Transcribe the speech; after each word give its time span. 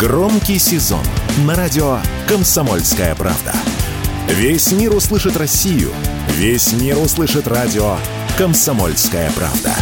Громкий 0.00 0.58
сезон 0.58 1.04
на 1.44 1.54
радио 1.54 1.98
«Комсомольская 2.26 3.14
правда». 3.14 3.52
Весь 4.28 4.72
мир 4.72 4.94
услышит 4.94 5.36
Россию. 5.36 5.90
Весь 6.36 6.72
мир 6.72 6.96
услышит 6.96 7.46
радио 7.46 7.98
«Комсомольская 8.38 9.30
правда». 9.32 9.74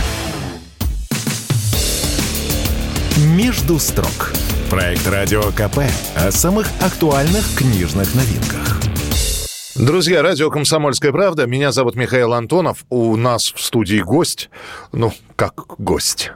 «Между 3.19 3.79
строк»– 3.79 4.33
проект 4.71 5.07
Радио 5.07 5.53
КП 5.53 5.83
о 6.17 6.33
самых 6.33 6.67
актуальных 6.81 7.55
книжных 7.55 8.13
новинках. 8.17 8.78
Друзья, 9.79 10.23
радио 10.23 10.51
«Комсомольская 10.51 11.13
правда». 11.13 11.47
Меня 11.47 11.71
зовут 11.71 11.95
Михаил 11.95 12.33
Антонов. 12.33 12.85
У 12.91 13.15
нас 13.15 13.53
в 13.55 13.63
студии 13.63 14.01
гость. 14.01 14.51
Ну, 14.91 15.13
как 15.37 15.77
гость? 15.79 16.33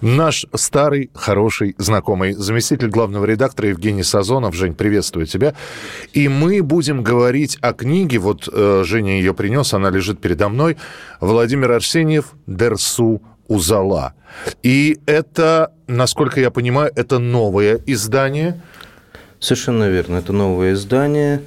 Наш 0.00 0.46
старый, 0.54 1.10
хороший, 1.12 1.74
знакомый 1.76 2.34
заместитель 2.34 2.86
главного 2.86 3.24
редактора 3.24 3.70
Евгений 3.70 4.04
Сазонов. 4.04 4.54
Жень, 4.54 4.74
приветствую 4.74 5.26
тебя. 5.26 5.54
И 6.12 6.28
мы 6.28 6.62
будем 6.62 7.02
говорить 7.02 7.58
о 7.60 7.72
книге. 7.72 8.18
Вот 8.18 8.48
э, 8.52 8.84
Женя 8.86 9.18
ее 9.18 9.34
принес, 9.34 9.74
она 9.74 9.90
лежит 9.90 10.20
передо 10.20 10.48
мной. 10.48 10.76
Владимир 11.20 11.72
Арсеньев 11.72 12.26
«Дерсу 12.46 13.20
Узала». 13.48 14.14
И 14.62 15.00
это, 15.06 15.72
насколько 15.88 16.38
я 16.40 16.52
понимаю, 16.52 16.92
это 16.94 17.18
новое 17.18 17.80
издание. 17.86 18.62
Совершенно 19.40 19.88
верно. 19.88 20.18
Это 20.18 20.32
новое 20.32 20.74
издание. 20.74 21.42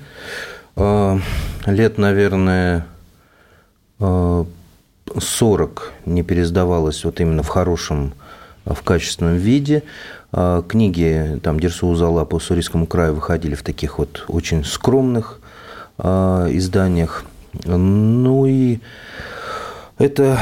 А, 0.79 1.19
лет, 1.65 1.97
наверное, 1.97 2.85
40 3.97 4.05
а, 4.05 6.09
не 6.09 6.21
пересдавалось 6.21 7.03
вот 7.03 7.19
именно 7.19 7.41
в 7.41 7.47
хорошем, 7.47 8.13
а, 8.63 8.75
в 8.75 8.83
качественном 8.83 9.37
виде. 9.37 9.83
Книги 10.67 11.39
там 11.41 11.57
Дерсу 11.57 11.87
Узала 11.87 12.25
по 12.25 12.35
Уссурийскому 12.35 12.85
краю 12.85 13.15
выходили 13.15 13.55
в 13.55 13.63
таких 13.63 13.97
вот 13.97 14.25
очень 14.27 14.65
скромных 14.65 15.39
изданиях. 15.97 17.23
Ну 17.63 18.45
и 18.45 18.79
это 19.97 20.39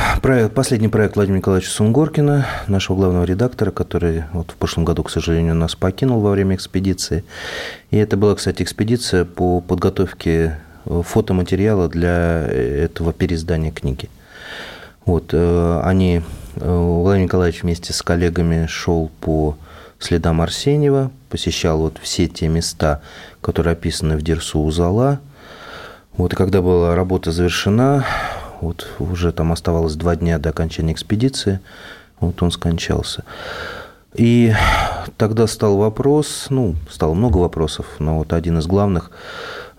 последний 0.53 0.89
проект 0.89 1.15
Владимира 1.15 1.37
Николаевича 1.37 1.71
Сунгоркина, 1.71 2.45
нашего 2.67 2.97
главного 2.97 3.23
редактора, 3.23 3.71
который 3.71 4.25
вот 4.33 4.51
в 4.51 4.55
прошлом 4.55 4.83
году, 4.83 5.03
к 5.03 5.09
сожалению, 5.09 5.55
нас 5.55 5.75
покинул 5.75 6.19
во 6.19 6.31
время 6.31 6.55
экспедиции. 6.55 7.23
И 7.89 7.97
это 7.97 8.17
была, 8.17 8.35
кстати, 8.35 8.63
экспедиция 8.63 9.23
по 9.23 9.61
подготовке 9.61 10.57
э, 10.85 11.01
фотоматериала 11.05 11.87
для 11.87 12.45
этого 12.47 13.13
переиздания 13.13 13.71
книги. 13.71 14.09
Вот, 15.05 15.29
э, 15.31 15.81
они, 15.85 16.21
э, 16.57 16.77
Владимир 16.77 17.27
Николаевич 17.27 17.63
вместе 17.63 17.93
с 17.93 18.01
коллегами 18.01 18.65
шел 18.65 19.09
по 19.21 19.55
следам 19.99 20.41
Арсеньева, 20.41 21.11
посещал 21.29 21.79
вот 21.79 21.97
все 22.01 22.27
те 22.27 22.49
места, 22.49 23.01
которые 23.39 23.71
описаны 23.71 24.17
в 24.17 24.21
Дерсу 24.21 24.59
Узала. 24.59 25.19
Вот, 26.17 26.33
и 26.33 26.35
когда 26.35 26.61
была 26.61 26.93
работа 26.95 27.31
завершена, 27.31 28.05
вот 28.61 28.87
уже 28.99 29.31
там 29.31 29.51
оставалось 29.51 29.95
два 29.95 30.15
дня 30.15 30.39
до 30.39 30.49
окончания 30.49 30.93
экспедиции. 30.93 31.59
Вот 32.19 32.41
он 32.41 32.51
скончался. 32.51 33.23
И 34.15 34.53
тогда 35.17 35.45
стал 35.45 35.77
вопрос, 35.77 36.47
ну, 36.49 36.75
стало 36.89 37.13
много 37.13 37.37
вопросов, 37.37 37.85
но 37.99 38.19
вот 38.19 38.31
один 38.31 38.57
из 38.59 38.65
главных, 38.65 39.11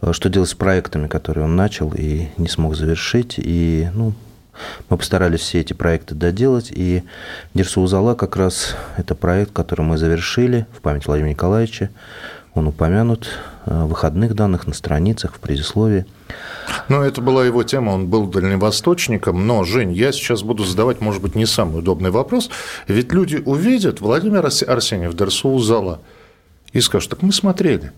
э, 0.03 0.13
что 0.13 0.29
делать 0.29 0.51
с 0.51 0.55
проектами, 0.55 1.09
которые 1.09 1.45
он 1.45 1.57
начал 1.57 1.93
и 1.97 2.29
не 2.37 2.49
смог 2.49 2.77
завершить. 2.77 3.37
И, 3.39 3.89
ну, 3.95 4.13
мы 4.89 4.99
постарались 4.99 5.41
все 5.41 5.61
эти 5.61 5.73
проекты 5.73 6.15
доделать, 6.15 6.71
и 6.71 7.03
Дерсу 7.55 7.81
Узала 7.81 8.15
как 8.15 8.37
раз 8.37 8.75
это 8.97 9.15
проект, 9.15 9.53
который 9.53 9.83
мы 9.83 9.99
завершили 9.99 10.67
в 10.77 10.81
память 10.81 11.07
Владимира 11.07 11.31
Николаевича. 11.31 11.91
Он 12.57 12.69
упомянут 12.69 13.29
э, 13.67 13.85
в 13.85 13.89
выходных 13.89 14.35
данных 14.35 14.67
на 14.67 14.73
страницах, 14.73 15.35
в 15.35 15.41
предисловии. 15.41 16.07
Ну, 16.89 17.03
это 17.03 17.21
была 17.21 17.45
его 17.45 17.63
тема, 17.63 17.91
он 17.91 18.09
был 18.09 18.27
дальневосточником. 18.27 19.47
Но, 19.47 19.63
Жень, 19.63 19.93
я 19.93 20.11
сейчас 20.11 20.43
буду 20.43 20.65
задавать, 20.65 21.03
может 21.03 21.21
быть, 21.21 21.35
не 21.35 21.45
самый 21.45 21.81
удобный 21.81 22.11
вопрос. 22.11 22.49
Ведь 22.89 23.13
люди 23.13 23.43
увидят 23.45 24.01
Владимира 24.01 24.49
Арсеньев, 24.49 25.15
Дерсу 25.15 25.59
Зала 25.59 26.01
и 26.73 26.81
скажут, 26.81 27.11
так 27.11 27.23
мы 27.23 27.31
смотрели. 27.31 27.93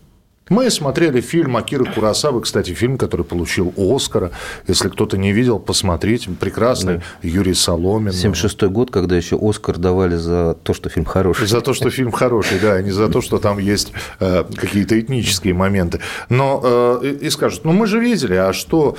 Мы 0.48 0.70
смотрели 0.70 1.20
фильм 1.20 1.56
Акиры 1.56 1.84
Курасавы, 1.84 2.40
кстати, 2.40 2.72
фильм, 2.72 2.98
который 2.98 3.24
получил 3.24 3.72
Оскара. 3.76 4.30
Если 4.66 4.88
кто-то 4.88 5.16
не 5.16 5.32
видел, 5.32 5.58
посмотрите. 5.58 6.30
Прекрасный. 6.30 6.96
Да. 6.96 7.02
Юрий 7.22 7.54
Соломин. 7.54 8.12
76 8.12 8.62
год, 8.64 8.90
когда 8.90 9.16
еще 9.16 9.38
Оскар 9.40 9.78
давали 9.78 10.16
за 10.16 10.54
то, 10.62 10.74
что 10.74 10.88
фильм 10.88 11.04
хороший. 11.04 11.46
За 11.46 11.60
то, 11.60 11.74
что 11.74 11.90
фильм 11.90 12.12
хороший, 12.12 12.58
да, 12.60 12.74
а 12.74 12.82
не 12.82 12.90
за 12.90 13.08
то, 13.08 13.20
что 13.20 13.38
там 13.38 13.58
есть 13.58 13.92
э, 14.20 14.44
какие-то 14.56 14.98
этнические 14.98 15.54
моменты. 15.54 16.00
Но 16.28 16.60
э, 17.02 17.16
и 17.20 17.30
скажут, 17.30 17.64
ну 17.64 17.72
мы 17.72 17.86
же 17.86 17.98
видели, 18.00 18.34
а 18.34 18.52
что... 18.52 18.96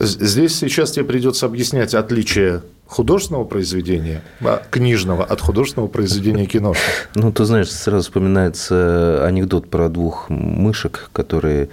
Здесь 0.00 0.56
сейчас 0.56 0.92
тебе 0.92 1.04
придется 1.04 1.44
объяснять 1.44 1.94
отличие 1.94 2.62
художественного 2.86 3.44
произведения, 3.44 4.22
а, 4.40 4.62
книжного, 4.70 5.24
от 5.24 5.42
художественного 5.42 5.88
произведения 5.88 6.46
кино? 6.46 6.72
Ну, 7.14 7.30
ты 7.32 7.44
знаешь, 7.44 7.70
сразу 7.70 8.04
вспоминается 8.04 9.26
анекдот 9.26 9.68
про 9.68 9.90
двух 9.90 10.30
мышек, 10.30 11.10
которые 11.12 11.68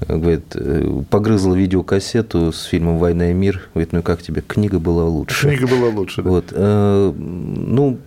э, 0.00 0.16
говорит, 0.16 0.44
э, 0.54 1.02
погрызла 1.08 1.54
видеокассету 1.54 2.52
с 2.52 2.64
фильмом 2.64 2.98
«Война 2.98 3.30
и 3.30 3.34
мир». 3.34 3.68
Говорит, 3.72 3.92
ну 3.92 4.02
как 4.02 4.20
тебе? 4.20 4.42
Книга 4.42 4.80
была 4.80 5.04
лучше. 5.04 5.48
Книга 5.48 5.68
была 5.68 5.90
лучше, 5.90 6.22
да. 6.22 6.28
Вот. 6.28 6.46
Э, 6.50 7.12
ну, 7.16 7.98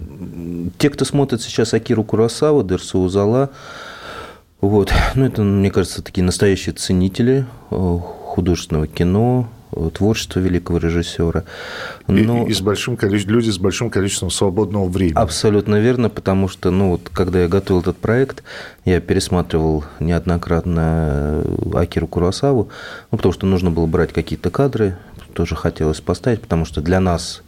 те, 0.77 0.89
кто 0.89 1.05
смотрит 1.05 1.41
сейчас 1.41 1.73
Акиру 1.73 2.03
Курасаву, 2.03 2.63
Дерсу 2.63 2.99
Узала, 2.99 3.49
вот, 4.59 4.93
ну, 5.15 5.25
это, 5.25 5.41
мне 5.41 5.71
кажется, 5.71 6.01
такие 6.01 6.23
настоящие 6.23 6.73
ценители 6.73 7.45
художественного 8.33 8.87
кино, 8.87 9.47
творчество 9.93 10.39
великого 10.39 10.79
режиссера. 10.79 11.43
Но... 12.07 12.47
И, 12.47 12.49
и 12.49 12.53
с 12.53 12.61
большим 12.61 12.97
количеством, 12.97 13.35
люди 13.35 13.51
с 13.51 13.59
большим 13.59 13.91
количеством 13.91 14.31
свободного 14.31 14.87
времени. 14.87 15.15
Абсолютно 15.15 15.79
верно, 15.79 16.09
потому 16.09 16.47
что, 16.47 16.71
ну, 16.71 16.91
вот, 16.91 17.09
когда 17.13 17.41
я 17.43 17.47
готовил 17.47 17.81
этот 17.81 17.97
проект, 17.97 18.43
я 18.85 18.99
пересматривал 19.01 19.83
неоднократно 19.99 21.43
Акиру 21.75 22.07
Курасаву, 22.07 22.69
ну, 23.11 23.17
потому 23.17 23.33
что 23.33 23.45
нужно 23.45 23.69
было 23.69 23.85
брать 23.85 24.13
какие-то 24.13 24.49
кадры, 24.49 24.97
тоже 25.33 25.55
хотелось 25.55 26.01
поставить, 26.01 26.41
потому 26.41 26.65
что 26.65 26.81
для 26.81 26.99
нас 26.99 27.43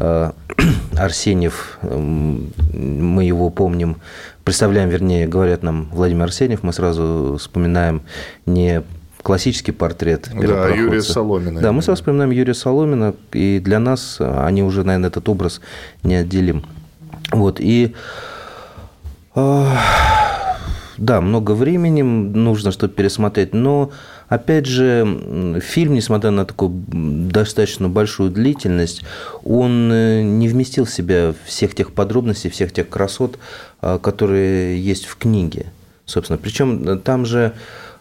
э, 0.00 0.32
Арсеньев, 0.96 1.78
мы 1.82 3.24
его 3.24 3.50
помним, 3.50 3.98
представляем, 4.42 4.88
вернее, 4.88 5.28
говорят 5.28 5.62
нам 5.62 5.88
Владимир 5.92 6.24
Арсеньев, 6.24 6.64
мы 6.64 6.72
сразу 6.72 7.36
вспоминаем 7.38 8.02
не 8.46 8.82
классический 9.22 9.72
портрет 9.72 10.30
Да, 10.32 10.68
Юрия 10.68 11.02
Соломина. 11.02 11.60
Да, 11.60 11.72
мы 11.72 11.82
сразу 11.82 12.00
вспоминаем 12.00 12.30
Юрия 12.30 12.54
Соломина, 12.54 13.14
и 13.32 13.60
для 13.60 13.78
нас 13.78 14.16
э, 14.20 14.44
они 14.44 14.62
уже, 14.62 14.84
наверное, 14.84 15.08
этот 15.08 15.28
образ 15.28 15.60
неотделим. 16.02 16.64
Вот, 17.32 17.60
и 17.60 17.94
э, 19.34 19.66
да, 20.96 21.20
много 21.20 21.52
времени 21.52 22.02
нужно, 22.02 22.70
чтобы 22.72 22.94
пересмотреть, 22.94 23.52
но, 23.52 23.90
опять 24.28 24.66
же, 24.66 25.60
фильм, 25.62 25.94
несмотря 25.94 26.30
на 26.30 26.44
такую 26.44 26.72
достаточно 26.88 27.88
большую 27.88 28.30
длительность, 28.30 29.02
он 29.44 29.90
э, 29.92 30.22
не 30.22 30.48
вместил 30.48 30.84
в 30.84 30.90
себя 30.90 31.34
всех 31.44 31.74
тех 31.74 31.92
подробностей, 31.92 32.50
всех 32.50 32.72
тех 32.72 32.88
красот, 32.88 33.38
которые 33.80 34.80
есть 34.80 35.06
в 35.06 35.16
книге, 35.16 35.66
собственно. 36.04 36.38
Причем 36.38 36.98
там 37.00 37.26
же 37.26 37.52
Э, 37.52 37.54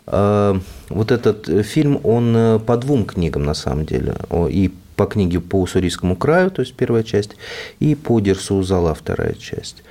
вот 0.07 1.11
этот 1.11 1.65
фильм, 1.65 1.99
он 2.03 2.35
э, 2.35 2.59
по 2.59 2.77
двум 2.77 3.05
книгам 3.05 3.43
на 3.43 3.53
самом 3.53 3.85
деле. 3.85 4.15
И 4.49 4.71
по 4.95 5.05
книге 5.05 5.39
по 5.39 5.61
Уссурийскому 5.61 6.15
краю, 6.15 6.49
то 6.49 6.61
есть 6.61 6.73
первая 6.73 7.03
часть, 7.03 7.35
и 7.79 7.93
по 7.95 8.19
Дерсу 8.19 8.61
Зала 8.63 8.93
вторая 8.95 9.33
часть. 9.33 9.83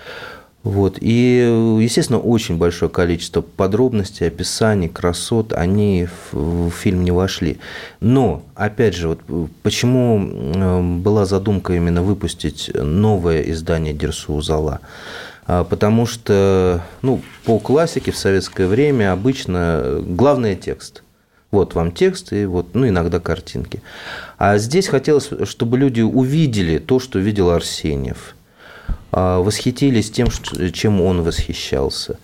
Вот. 0.65 0.99
И, 1.01 1.79
естественно, 1.81 2.19
очень 2.19 2.59
большое 2.59 2.91
количество 2.91 3.41
подробностей, 3.41 4.27
описаний, 4.27 4.89
красот, 4.89 5.53
они 5.53 6.09
в, 6.33 6.67
в 6.67 6.71
фильм 6.73 7.05
не 7.05 7.13
вошли. 7.13 7.59
Но, 8.01 8.43
опять 8.57 8.97
же, 8.97 9.07
вот 9.07 9.21
почему 9.63 10.19
э, 10.29 10.83
была 10.99 11.25
задумка 11.25 11.73
именно 11.73 12.03
выпустить 12.03 12.69
новое 12.75 13.43
издание 13.43 13.95
Дерсу 13.95 14.41
Зала? 14.41 14.81
А, 15.47 15.65
потому 15.65 16.07
что 16.07 16.83
ну, 17.03 17.23
по 17.45 17.59
классике 17.59 18.11
в 18.11 18.17
советское 18.17 18.67
время 18.67 19.13
обычно 19.13 20.01
главный 20.05 20.57
текст. 20.57 21.03
Вот 21.53 21.75
вам 21.75 21.93
текст 21.93 22.33
и 22.33 22.45
вот, 22.45 22.75
ну, 22.75 22.89
иногда 22.89 23.21
картинки. 23.21 23.81
А 24.37 24.59
здесь 24.59 24.89
хотелось, 24.89 25.31
чтобы 25.45 25.79
люди 25.79 26.01
увидели 26.01 26.79
то, 26.79 26.99
что 26.99 27.19
видел 27.21 27.51
Арсеньев, 27.51 28.35
а, 29.13 29.41
восхитились 29.41 30.11
тем, 30.11 30.29
чем 30.73 31.01
он 31.01 31.23
восхищался. 31.23 32.19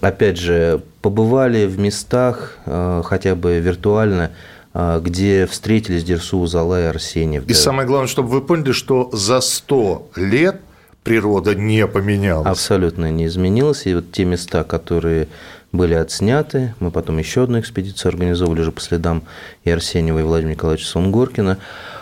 Опять 0.00 0.38
же, 0.38 0.82
побывали 1.02 1.66
в 1.66 1.78
местах, 1.78 2.56
а, 2.64 3.02
хотя 3.02 3.34
бы 3.34 3.58
виртуально, 3.58 4.32
где 4.74 5.44
встретились 5.44 6.02
Дерсу, 6.02 6.46
Зала 6.46 6.80
и 6.80 6.84
Арсеньев. 6.86 7.44
И 7.44 7.48
да. 7.48 7.54
самое 7.54 7.86
главное, 7.86 8.08
чтобы 8.08 8.30
вы 8.30 8.40
поняли, 8.40 8.72
что 8.72 9.10
за 9.12 9.42
100 9.42 10.12
лет 10.16 10.62
природа 11.02 11.54
не 11.54 11.86
поменялась. 11.86 12.46
Абсолютно 12.46 13.10
не 13.10 13.26
изменилась. 13.26 13.86
И 13.86 13.94
вот 13.94 14.12
те 14.12 14.24
места, 14.24 14.64
которые 14.64 15.28
были 15.72 15.94
отсняты, 15.94 16.74
мы 16.80 16.90
потом 16.90 17.18
еще 17.18 17.44
одну 17.44 17.60
экспедицию 17.60 18.10
организовывали 18.10 18.60
уже 18.60 18.72
по 18.72 18.80
следам 18.80 19.22
и 19.64 19.70
Арсеньева, 19.70 20.18
и 20.18 20.22
Владимира 20.22 20.54
Николаевича 20.54 20.86
Сунгоркина. 20.86 21.58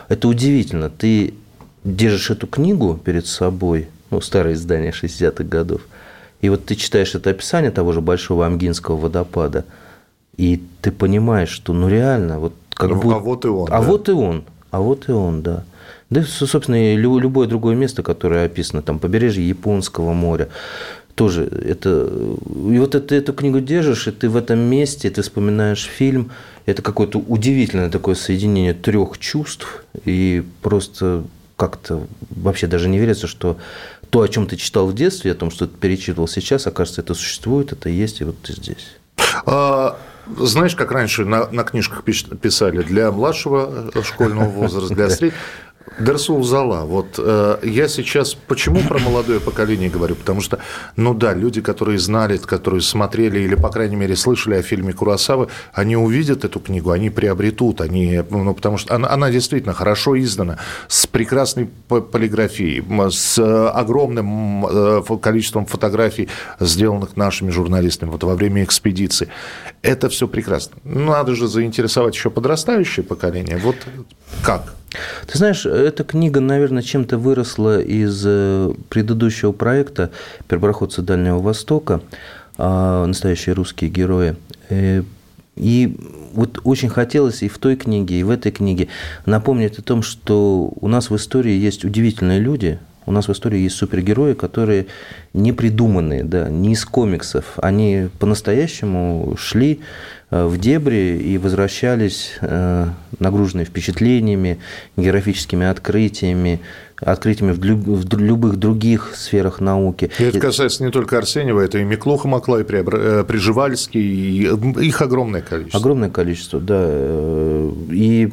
Это 0.09 0.29
удивительно. 0.29 0.91
Ты 0.91 1.35
держишь 1.85 2.31
эту 2.31 2.47
книгу 2.47 2.99
перед 3.03 3.27
собой, 3.27 3.89
ну, 4.11 4.21
старое 4.21 4.55
издание 4.55 4.93
60-х 4.93 5.45
годов, 5.45 5.83
и 6.41 6.49
вот 6.49 6.65
ты 6.65 6.75
читаешь 6.75 7.15
это 7.15 7.31
описание 7.31 7.71
того 7.71 7.93
же 7.93 8.01
Большого 8.01 8.47
Амгинского 8.47 8.97
водопада, 8.97 9.65
и 10.37 10.63
ты 10.81 10.91
понимаешь, 10.91 11.51
что 11.51 11.73
ну 11.73 11.89
реально, 11.89 12.41
вот 12.41 12.55
как 12.75 12.91
ну, 12.91 13.01
будто... 13.01 13.17
А 13.17 13.21
вот 13.21 13.45
и 13.45 13.49
он. 13.49 13.69
А 13.69 13.71
да. 13.71 13.81
вот 13.81 14.09
и 14.09 14.13
он, 14.13 14.45
а 14.71 14.81
вот 14.81 15.09
и 15.09 15.13
он, 15.13 15.43
да. 15.43 15.65
Да, 16.11 16.25
собственно, 16.25 16.93
и 16.93 16.97
любое 16.97 17.47
другое 17.47 17.77
место, 17.77 18.03
которое 18.03 18.47
описано, 18.47 18.83
там, 18.83 18.99
побережье 18.99 19.49
Японского 19.49 20.13
моря, 20.13 20.49
тоже 21.15 21.45
это... 21.45 22.09
И 22.09 22.79
вот 22.79 23.07
ты 23.07 23.15
эту 23.15 23.33
книгу 23.33 23.61
держишь, 23.61 24.09
и 24.09 24.11
ты 24.11 24.29
в 24.29 24.37
этом 24.37 24.59
месте, 24.59 25.09
ты 25.11 25.23
вспоминаешь 25.23 25.85
фильм, 25.85 26.33
это 26.67 26.83
какое-то 26.83 27.19
удивительное 27.19 27.91
такое 27.91 28.17
соединение 28.17 28.75
трех 28.75 29.19
чувств, 29.19 29.85
и 30.05 30.43
просто 30.63 31.25
как-то 31.57 32.07
вообще 32.31 32.67
даже 32.67 32.89
не 32.89 32.99
верится, 32.99 33.27
что 33.27 33.59
то, 34.09 34.23
о 34.23 34.29
чем 34.29 34.47
ты 34.47 34.57
читал 34.57 34.87
в 34.87 34.95
детстве, 34.95 35.33
о 35.33 35.35
том, 35.35 35.51
что 35.51 35.67
ты 35.67 35.77
перечитывал 35.77 36.27
сейчас, 36.27 36.67
окажется, 36.67 37.03
это 37.03 37.15
существует, 37.15 37.73
это 37.73 37.89
есть, 37.89 38.21
и 38.21 38.25
вот 38.25 38.37
ты 38.43 38.55
здесь. 38.55 38.97
А, 39.47 39.99
знаешь, 40.39 40.75
как 40.75 40.91
раньше 40.91 41.25
на, 41.25 41.49
на 41.51 41.65
книжках 41.65 42.03
писали 42.03 42.83
для 42.83 43.11
младшего 43.13 43.93
школьного 44.03 44.49
возраста, 44.49 44.95
для 44.95 45.11
среднего. 45.11 45.39
Дерсул 45.99 46.43
Зала. 46.45 46.85
Вот 46.85 47.17
э, 47.19 47.59
я 47.63 47.89
сейчас 47.89 48.35
почему 48.35 48.81
про 48.81 48.99
молодое 48.99 49.41
поколение 49.41 49.91
говорю? 49.91 50.15
Потому 50.15 50.41
что, 50.41 50.59
ну 50.97 51.15
да, 51.15 51.35
люди, 51.35 51.61
которые 51.61 51.99
знали, 51.99 52.37
которые 52.37 52.81
смотрели 52.81 53.41
или, 53.41 53.55
по 53.55 53.69
крайней 53.71 53.97
мере, 53.97 54.17
слышали 54.17 54.55
о 54.55 54.63
фильме 54.63 54.93
Курасавы, 54.93 55.49
они 55.73 55.97
увидят 55.97 56.45
эту 56.45 56.61
книгу, 56.61 56.91
они 56.91 57.11
приобретут, 57.11 57.81
они, 57.81 58.23
ну, 58.31 58.55
потому 58.55 58.79
что 58.79 58.95
она, 58.95 59.11
она 59.11 59.31
действительно 59.31 59.75
хорошо 59.75 60.19
издана, 60.19 60.59
с 60.89 61.07
прекрасной 61.07 61.67
полиграфией, 61.89 62.85
с 63.11 63.39
огромным 63.71 64.67
э, 64.67 65.03
количеством 65.21 65.67
фотографий, 65.67 66.29
сделанных 66.61 67.17
нашими 67.17 67.51
журналистами 67.51 68.11
вот 68.11 68.23
во 68.23 68.35
время 68.35 68.65
экспедиции. 68.65 69.29
Это 69.83 70.09
все 70.09 70.29
прекрасно. 70.29 70.77
Надо 70.85 71.35
же 71.35 71.49
заинтересовать 71.49 72.15
еще 72.15 72.31
подрастающее 72.31 73.05
поколение. 73.05 73.59
Вот 73.59 73.77
как? 74.43 74.75
Ты 75.27 75.39
знаешь, 75.39 75.67
эта 75.67 76.05
книга, 76.05 76.41
наверное, 76.41 76.83
чем-то 76.83 77.19
выросла 77.19 77.81
из 77.81 78.23
э, 78.27 78.73
предыдущего 78.89 79.53
проекта 79.53 80.11
«Первопроходцы 80.49 81.03
Дальнего 81.03 81.39
Востока», 81.39 82.01
а, 82.59 83.07
«Настоящие 83.07 83.55
русские 83.55 83.91
герои». 83.91 84.37
Э, 84.69 85.03
и 85.57 85.97
вот 86.33 86.61
очень 86.65 86.89
хотелось 86.89 87.43
и 87.43 87.49
в 87.49 87.59
той 87.59 87.77
книге, 87.77 88.21
и 88.21 88.23
в 88.23 88.31
этой 88.31 88.51
книге 88.51 88.89
напомнить 89.27 89.79
о 89.79 89.83
том, 89.83 90.03
что 90.03 90.73
у 90.81 90.89
нас 90.89 91.11
в 91.11 91.17
истории 91.17 91.53
есть 91.53 91.85
удивительные 91.85 92.41
люди, 92.41 92.79
у 93.07 93.13
нас 93.13 93.29
в 93.29 93.33
истории 93.33 93.61
есть 93.61 93.77
супергерои, 93.77 94.35
которые 94.35 94.87
не 95.33 95.53
придуманные, 95.53 96.23
да, 96.23 96.49
не 96.49 96.73
из 96.73 96.85
комиксов. 96.85 97.45
Они 97.57 98.09
по-настоящему 98.19 99.35
шли 99.37 99.81
в 100.31 100.59
дебри 100.59 101.19
и 101.19 101.39
возвращались 101.39 102.35
э, 102.41 102.87
нагруженные 103.19 103.65
впечатлениями, 103.65 104.61
географическими 104.97 105.67
открытиями, 105.67 106.61
открытиями 107.01 107.53
в, 107.53 108.17
любых 108.17 108.57
других 108.57 109.13
сферах 109.17 109.61
науки. 109.61 110.11
И 110.19 110.23
это 110.23 110.39
касается 110.39 110.85
не 110.85 110.93
только 110.93 111.19
Арсеньева, 111.19 111.61
это 111.61 111.79
и 111.79 111.85
Миклуха 111.85 112.29
Маклай, 112.29 112.63
э, 112.63 113.25
Приживальский, 113.27 114.01
и 114.01 114.87
их 114.87 115.03
огромное 115.03 115.41
количество. 115.41 115.81
Огромное 115.81 116.11
количество, 116.11 116.61
да. 116.61 116.89
И 117.91 118.33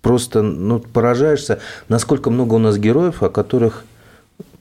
просто 0.00 0.40
ну, 0.40 0.78
поражаешься, 0.78 1.58
насколько 1.88 2.30
много 2.30 2.54
у 2.54 2.58
нас 2.58 2.78
героев, 2.78 3.22
о 3.22 3.28
которых 3.28 3.84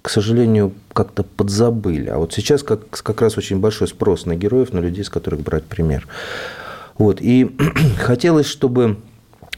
к 0.02 0.10
сожалению, 0.10 0.72
как-то 0.94 1.24
подзабыли. 1.24 2.10
А 2.10 2.20
вот 2.20 2.32
сейчас 2.32 2.62
как, 2.62 2.88
как 2.92 3.22
раз 3.22 3.40
очень 3.40 3.60
большой 3.60 3.88
спрос 3.88 4.28
на 4.28 4.36
героев, 4.36 4.72
на 4.72 4.78
людей, 4.78 5.04
с 5.04 5.10
которых 5.10 5.40
брать 5.40 5.64
пример. 5.64 6.08
Вот. 6.98 7.22
И 7.22 7.56
хотелось, 7.98 8.48
чтобы 8.48 8.98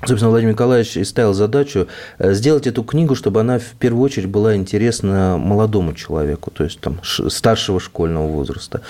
Собственно, 0.06 0.30
Владимир 0.30 0.54
Николаевич 0.54 0.96
и 0.96 1.04
ставил 1.04 1.34
задачу 1.34 1.88
э, 2.20 2.34
сделать 2.34 2.68
эту 2.68 2.84
книгу, 2.84 3.16
чтобы 3.16 3.40
она 3.40 3.58
в 3.58 3.72
первую 3.80 4.04
очередь 4.04 4.30
была 4.30 4.56
интересна 4.56 5.38
молодому 5.40 5.96
человеку, 5.96 6.52
то 6.52 6.64
есть 6.64 6.80
там, 6.80 7.00
старшего 7.04 7.80
школьного 7.80 8.28
возраста, 8.28 8.82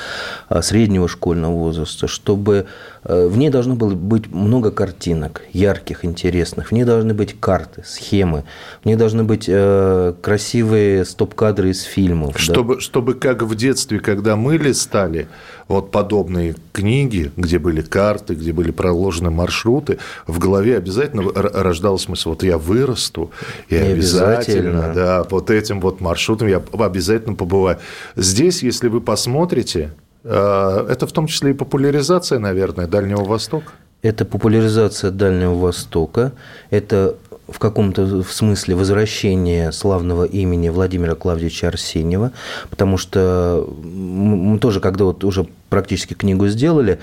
а, 0.50 0.62
среднего 0.62 1.08
школьного 1.08 1.54
возраста, 1.54 2.08
чтобы 2.08 2.66
в 3.08 3.38
ней 3.38 3.50
должно 3.50 3.76
было 3.76 3.96
быть 3.96 4.32
много 4.32 4.72
картинок, 4.72 5.44
ярких, 5.54 6.04
интересных, 6.04 6.70
в 6.70 6.72
ней 6.74 6.84
должны 6.84 7.14
быть 7.14 7.40
карты, 7.40 7.84
схемы, 7.86 8.44
в 8.84 8.86
ней 8.86 8.96
должны 8.96 9.24
быть 9.24 9.46
э, 9.48 10.14
красивые 10.22 11.06
стоп-кадры 11.06 11.70
из 11.70 11.84
фильмов. 11.84 12.38
Чтобы, 12.38 12.76
да? 12.76 12.82
чтобы 12.82 13.14
как 13.14 13.44
в 13.44 13.56
детстве, 13.56 14.00
когда 14.00 14.36
мы 14.36 14.58
листали 14.58 15.28
вот 15.68 15.92
подобные 15.92 16.56
книги, 16.74 17.32
где 17.38 17.60
были 17.60 17.82
карты, 17.82 18.36
где 18.36 18.52
были 18.52 18.72
проложены 18.72 19.30
маршруты, 19.30 20.00
в 20.26 20.40
голове 20.40 20.78
обязательно 20.78 21.24
рождалась 21.34 22.08
мысль, 22.08 22.30
вот 22.30 22.44
я 22.44 22.58
вырасту, 22.58 23.32
и, 23.70 23.76
обязательно, 23.76 24.38
обязательно, 24.38 24.94
да, 24.94 25.24
вот 25.30 25.50
этим 25.50 25.80
вот 25.80 26.02
маршрутом 26.02 26.48
я 26.48 26.62
обязательно 26.74 27.36
побываю. 27.36 27.80
Здесь, 28.16 28.64
если 28.64 28.88
вы 28.88 29.02
посмотрите, 29.02 29.92
э, 29.92 30.07
это 30.30 31.08
в 31.08 31.12
том 31.12 31.28
числе 31.28 31.52
и 31.52 31.54
популяризация, 31.54 32.40
наверное, 32.40 32.88
Дальнего 32.88 33.24
Востока. 33.24 33.72
Это 34.02 34.26
популяризация 34.26 35.12
Дальнего 35.12 35.56
Востока, 35.56 36.32
это 36.70 37.16
в 37.48 37.60
каком-то 37.60 38.24
смысле 38.24 38.76
возвращение 38.76 39.72
славного 39.72 40.26
имени 40.26 40.70
Владимира 40.70 41.16
Клавдевича 41.16 41.70
Арсеньева, 41.70 42.32
потому 42.70 42.98
что 42.98 43.68
мы 43.84 44.60
тоже, 44.60 44.82
когда 44.82 45.06
вот 45.06 45.24
уже 45.24 45.48
практически 45.70 46.14
книгу 46.14 46.48
сделали, 46.48 47.00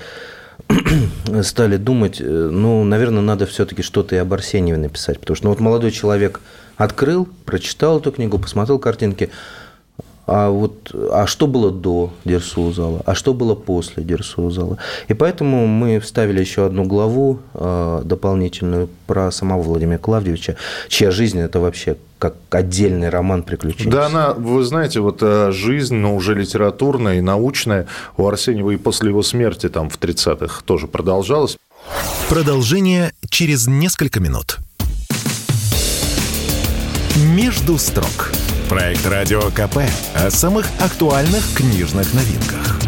стали 1.43 1.77
думать, 1.77 2.21
э, 2.21 2.49
ну, 2.51 2.83
наверное, 2.83 3.21
надо 3.21 3.45
все-таки 3.45 3.81
что-то 3.81 4.15
и 4.15 4.19
об 4.19 4.33
Арсеньеве 4.33 4.77
написать, 4.77 5.19
потому 5.19 5.35
что 5.35 5.45
ну, 5.45 5.49
вот 5.51 5.59
молодой 5.59 5.91
человек 5.91 6.41
открыл, 6.77 7.27
прочитал 7.45 7.99
эту 7.99 8.11
книгу, 8.11 8.37
посмотрел 8.39 8.79
картинки, 8.79 9.31
а 10.27 10.49
вот 10.49 10.91
а 10.93 11.27
что 11.27 11.47
было 11.47 11.71
до 11.71 12.11
Дерсузала, 12.25 13.01
а 13.05 13.15
что 13.15 13.33
было 13.33 13.55
после 13.55 14.03
Дерсузала. 14.03 14.77
И 15.07 15.13
поэтому 15.13 15.67
мы 15.67 15.99
вставили 15.99 16.39
еще 16.39 16.65
одну 16.65 16.85
главу 16.85 17.39
э, 17.53 18.01
дополнительную 18.03 18.89
про 19.07 19.31
самого 19.31 19.61
Владимира 19.61 19.97
Клавдевича, 19.99 20.55
чья 20.87 21.11
жизнь 21.11 21.39
это 21.39 21.59
вообще 21.59 21.97
как 22.17 22.35
отдельный 22.49 23.09
роман 23.09 23.43
приключений. 23.43 23.91
Да, 23.91 24.07
она, 24.07 24.33
вы 24.33 24.63
знаете, 24.63 24.99
вот 24.99 25.19
э, 25.21 25.51
жизнь, 25.51 25.95
но 25.95 26.15
уже 26.15 26.33
литературная 26.33 27.15
и 27.15 27.21
научная 27.21 27.87
у 28.17 28.25
Арсеньева 28.25 28.71
и 28.71 28.77
после 28.77 29.09
его 29.09 29.21
смерти 29.21 29.69
там 29.69 29.89
в 29.89 29.99
30-х 29.99 30.63
тоже 30.65 30.87
продолжалась. 30.87 31.57
Продолжение 32.29 33.13
через 33.29 33.67
несколько 33.67 34.19
минут. 34.19 34.57
Между 37.35 37.77
строк. 37.77 38.31
Проект 38.69 39.05
«Радио 39.05 39.41
КП» 39.51 39.77
о 40.15 40.31
самых 40.31 40.65
актуальных 40.79 41.53
книжных 41.53 42.11
новинках. 42.15 42.79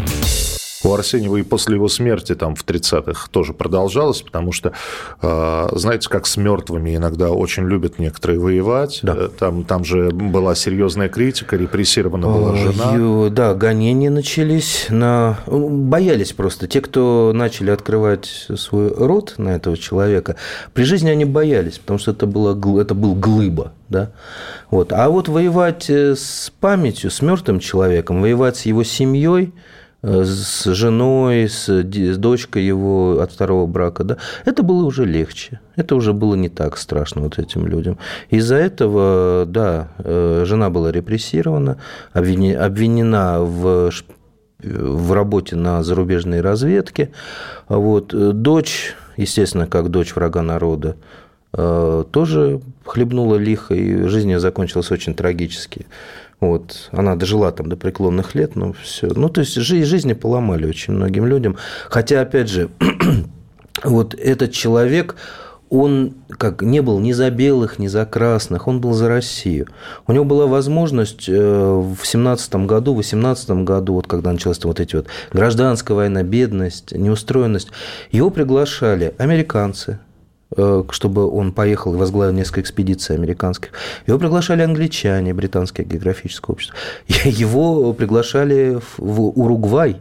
У 0.83 0.91
Арсеньева 0.91 1.37
и 1.37 1.43
после 1.43 1.75
его 1.75 1.87
смерти 1.87 2.33
там 2.33 2.55
в 2.55 2.65
30-х 2.65 3.27
тоже 3.29 3.53
продолжалось, 3.53 4.23
потому 4.23 4.51
что, 4.51 4.73
э, 5.21 5.69
знаете, 5.73 6.09
как 6.09 6.25
с 6.25 6.35
мертвыми 6.37 6.95
иногда 6.95 7.29
очень 7.29 7.67
любят 7.67 7.99
некоторые 7.99 8.39
воевать. 8.39 9.01
Да. 9.03 9.15
Э, 9.15 9.29
там, 9.37 9.63
там 9.65 9.83
же 9.85 10.09
была 10.09 10.55
серьезная 10.55 11.09
критика, 11.09 11.55
репрессирована 11.55 12.27
была 12.27 12.55
жена. 12.55 13.29
Да, 13.29 13.53
гонения 13.53 14.09
начались. 14.09 14.87
На... 14.89 15.37
Боялись 15.45 16.33
просто. 16.33 16.67
Те, 16.67 16.81
кто 16.81 17.33
начали 17.35 17.69
открывать 17.69 18.47
свой 18.55 18.91
рот 18.91 19.35
на 19.37 19.49
этого 19.49 19.77
человека, 19.77 20.37
при 20.73 20.83
жизни 20.83 21.09
они 21.09 21.25
боялись, 21.25 21.77
потому 21.77 21.99
что 21.99 22.11
это, 22.11 22.25
было, 22.25 22.81
это 22.81 22.95
был 22.95 23.13
глыба 23.13 23.73
да. 23.89 24.11
Вот. 24.69 24.91
А 24.93 25.09
вот 25.09 25.27
воевать 25.27 25.89
э, 25.89 26.15
с 26.15 26.51
памятью, 26.59 27.11
с 27.11 27.21
мертвым 27.21 27.59
человеком, 27.59 28.21
воевать 28.21 28.57
с 28.57 28.65
его 28.65 28.83
семьей, 28.83 29.53
э, 30.01 30.23
с 30.23 30.65
женой, 30.65 31.49
с, 31.49 31.83
дочкой 32.17 32.65
его 32.65 33.19
от 33.21 33.31
второго 33.31 33.65
брака, 33.65 34.03
да, 34.03 34.17
это 34.45 34.63
было 34.63 34.85
уже 34.85 35.05
легче. 35.05 35.59
Это 35.75 35.95
уже 35.95 36.13
было 36.13 36.35
не 36.35 36.49
так 36.49 36.77
страшно 36.77 37.21
вот 37.21 37.39
этим 37.39 37.67
людям. 37.67 37.97
Из-за 38.29 38.55
этого, 38.55 39.45
да, 39.47 39.89
э, 39.99 40.43
жена 40.45 40.69
была 40.69 40.91
репрессирована, 40.91 41.77
обвинена 42.13 43.41
в 43.41 43.91
в 44.59 45.13
работе 45.13 45.55
на 45.55 45.83
зарубежной 45.83 46.41
разведке. 46.41 47.11
Вот. 47.67 48.07
Дочь, 48.41 48.95
естественно, 49.15 49.67
как 49.67 49.89
дочь 49.89 50.15
врага 50.15 50.41
народа, 50.41 50.95
тоже 51.51 52.61
хлебнула 52.85 53.35
лихо, 53.35 53.73
и 53.73 54.03
жизнь 54.03 54.29
ее 54.29 54.39
закончилась 54.39 54.91
очень 54.91 55.15
трагически. 55.15 55.85
Вот. 56.39 56.89
Она 56.91 57.15
дожила 57.15 57.51
там 57.51 57.69
до 57.69 57.77
преклонных 57.77 58.35
лет, 58.35 58.55
но 58.55 58.73
все. 58.73 59.07
Ну, 59.07 59.29
то 59.29 59.41
есть 59.41 59.55
жизнь, 59.55 59.85
жизни 59.85 60.13
поломали 60.13 60.67
очень 60.67 60.93
многим 60.93 61.25
людям. 61.25 61.57
Хотя, 61.89 62.21
опять 62.21 62.49
же, 62.49 62.69
вот 63.83 64.13
этот 64.13 64.51
человек, 64.51 65.15
он 65.69 66.13
как 66.37 66.61
не 66.61 66.81
был 66.81 66.99
ни 66.99 67.11
за 67.11 67.29
белых, 67.31 67.79
ни 67.79 67.87
за 67.87 68.05
красных, 68.05 68.67
он 68.67 68.79
был 68.79 68.93
за 68.93 69.07
Россию. 69.07 69.67
У 70.05 70.13
него 70.13 70.23
была 70.23 70.45
возможность 70.45 71.27
э, 71.27 71.33
в 71.33 72.05
семнадцатом 72.05 72.67
году, 72.67 72.93
в 72.93 72.97
восемнадцатом 72.97 73.65
году, 73.65 73.93
вот 73.93 74.07
когда 74.07 74.31
началась 74.31 74.63
вот 74.63 74.79
эти 74.79 74.95
вот 74.95 75.07
гражданская 75.33 75.97
война, 75.97 76.23
бедность, 76.23 76.91
неустроенность, 76.91 77.69
его 78.11 78.29
приглашали 78.29 79.13
американцы, 79.17 79.93
э, 79.93 80.06
чтобы 80.91 81.29
он 81.29 81.51
поехал 81.51 81.93
и 81.93 81.97
возглавил 81.97 82.33
несколько 82.33 82.61
экспедиций 82.61 83.15
американских. 83.15 83.71
Его 84.05 84.17
приглашали 84.17 84.61
англичане, 84.61 85.33
британское 85.33 85.85
географическое 85.85 86.53
общество. 86.53 86.77
Его 87.07 87.91
приглашали 87.93 88.79
в 88.97 89.39
Уругвай, 89.39 89.97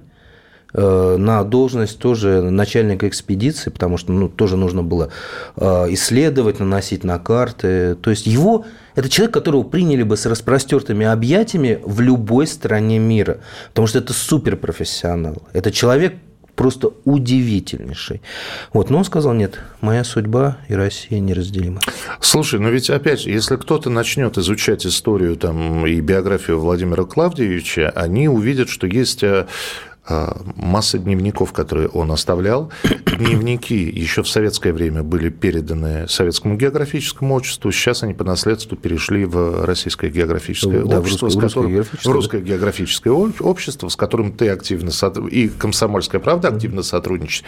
Э, 0.79 1.17
на 1.17 1.43
должность 1.43 1.99
тоже 1.99 2.43
начальника 2.43 3.09
экспедиции, 3.09 3.71
потому 3.71 3.97
что 3.97 4.12
ну, 4.12 4.29
тоже 4.29 4.59
нужно 4.59 4.83
было 4.83 5.11
э, 5.57 5.65
исследовать, 5.95 6.61
наносить 6.61 7.03
на 7.03 7.19
карты. 7.19 7.95
То 7.95 8.11
есть 8.11 8.26
его 8.26 8.67
это 8.95 9.09
человек, 9.09 9.33
которого 9.33 9.62
приняли 9.62 10.03
бы 10.03 10.19
с 10.19 10.26
распростертыми 10.26 11.07
объятиями 11.07 11.81
в 11.83 12.03
любой 12.03 12.47
стране 12.47 12.99
мира, 12.99 13.38
потому 13.69 13.87
что 13.87 14.00
это 14.00 14.12
суперпрофессионал. 14.12 15.43
Это 15.55 15.73
человек, 15.73 16.17
просто 16.56 16.92
удивительнейший. 17.04 18.22
Вот, 18.72 18.90
но 18.90 18.98
он 18.98 19.04
сказал, 19.04 19.34
нет, 19.34 19.60
моя 19.80 20.02
судьба 20.02 20.58
и 20.68 20.75
Россия 20.75 21.20
неразделимы. 21.20 21.80
Слушай, 22.20 22.58
но 22.58 22.70
ведь 22.70 22.90
опять 22.90 23.26
если 23.26 23.56
кто-то 23.56 23.90
начнет 23.90 24.38
изучать 24.38 24.86
историю 24.86 25.36
там, 25.36 25.86
и 25.86 26.00
биографию 26.00 26.58
Владимира 26.58 27.04
Клавдевича, 27.04 27.90
они 27.90 28.28
увидят, 28.28 28.68
что 28.70 28.86
есть 28.86 29.22
э, 29.22 29.46
масса 30.08 30.98
дневников, 30.98 31.52
которые 31.52 31.88
он 31.88 32.12
оставлял. 32.12 32.70
Дневники 33.18 33.75
еще 33.75 34.22
в 34.22 34.28
советское 34.28 34.72
время 34.72 35.02
были 35.02 35.28
переданы 35.28 36.08
Советскому 36.08 36.56
географическому 36.56 37.34
обществу. 37.34 37.72
Сейчас 37.72 38.02
они 38.02 38.14
по 38.14 38.25
наследству 38.25 38.76
перешли 38.76 39.25
в 39.25 39.64
Российское 39.64 40.10
географическое 40.10 40.84
да, 40.84 41.00
общество, 41.00 41.26
в 41.26 41.34
русское, 41.34 41.48
которым, 41.48 41.70
географическое, 41.72 42.12
русское 42.14 42.38
да. 42.38 42.44
географическое 42.44 43.12
общество, 43.12 43.88
с 43.88 43.96
которым 43.96 44.32
ты 44.32 44.48
активно 44.48 44.90
и 45.30 45.48
Комсомольская 45.48 46.20
правда 46.20 46.48
активно 46.48 46.82
сотрудничаешь. 46.82 47.44